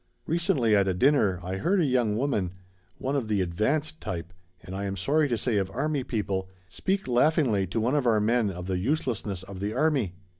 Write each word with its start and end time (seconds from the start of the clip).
Recently 0.25 0.75
at 0.75 0.87
a 0.87 0.95
dinner 0.95 1.39
I 1.43 1.57
heard 1.57 1.79
a 1.79 1.85
young 1.85 2.17
woman, 2.17 2.53
one 2.97 3.15
of 3.15 3.27
the 3.27 3.39
'advanced' 3.39 4.01
type, 4.01 4.33
and 4.63 4.75
I 4.75 4.85
am 4.85 4.97
sorry 4.97 5.27
to 5.29 5.37
say 5.37 5.57
of 5.57 5.69
army 5.69 6.03
people, 6.03 6.49
speak 6.67 7.07
laughingly 7.07 7.67
to 7.67 7.79
one 7.79 7.93
of 7.93 8.07
our 8.07 8.19
men 8.19 8.49
of 8.49 8.65
the 8.65 8.79
uselessness 8.79 9.43
of 9.43 9.59
the 9.59 9.75
army. 9.75 10.15